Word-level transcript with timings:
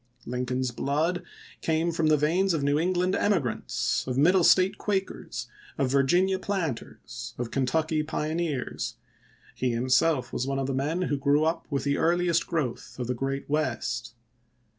Lincoln's 0.25 0.71
blood 0.71 1.21
came 1.61 1.91
from 1.91 2.07
the 2.07 2.17
veins 2.17 2.55
of 2.55 2.63
New 2.63 2.79
England 2.79 3.13
emigrants, 3.13 4.03
of 4.07 4.17
Middle 4.17 4.43
State 4.43 4.79
Quakers, 4.79 5.47
of 5.77 5.91
Virginia 5.91 6.39
planters, 6.39 7.35
of 7.37 7.51
Kentucky 7.51 8.01
pioneers; 8.01 8.95
he 9.53 9.69
himself 9.73 10.33
was 10.33 10.47
one 10.47 10.57
of 10.57 10.65
the 10.65 10.73
men 10.73 11.03
who 11.03 11.17
grew 11.17 11.43
up 11.43 11.67
with 11.69 11.83
the 11.83 11.99
earliest 11.99 12.47
growth 12.47 12.95
of 12.97 13.05
the 13.05 13.13
Great 13.13 13.47
West. 13.47 14.15